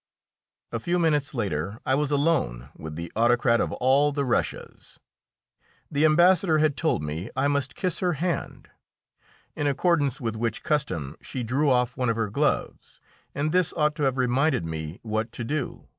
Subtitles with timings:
[0.71, 4.99] A few minutes later I was alone with the autocrat of all the Russias.
[5.91, 8.71] The Ambassador had told me I must kiss her hand,
[9.55, 12.99] in accordance with which custom she drew off one of her gloves,
[13.35, 15.87] and this ought to have reminded me what to do.